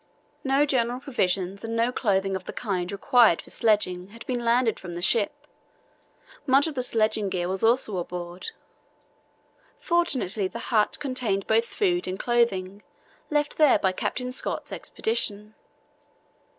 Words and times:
No 0.43 0.65
general 0.65 0.99
provisions 0.99 1.63
and 1.63 1.75
no 1.75 1.91
clothing 1.91 2.35
of 2.35 2.45
the 2.45 2.53
kind 2.53 2.91
required 2.91 3.39
for 3.39 3.51
sledging 3.51 4.07
had 4.07 4.25
been 4.25 4.43
landed 4.43 4.79
from 4.79 4.95
the 4.95 4.99
ship. 5.03 5.45
Much 6.47 6.65
of 6.65 6.73
the 6.73 6.81
sledging 6.81 7.29
gear 7.29 7.47
was 7.47 7.63
also 7.63 7.95
aboard. 7.97 8.49
Fortunately, 9.79 10.47
the 10.47 10.57
hut 10.73 10.97
contained 10.99 11.45
both 11.45 11.65
food 11.65 12.07
and 12.07 12.17
clothing, 12.17 12.81
left 13.29 13.57
there 13.57 13.77
by 13.77 13.91
Captain 13.91 14.31
Scott's 14.31 14.71
Expedition. 14.71 15.53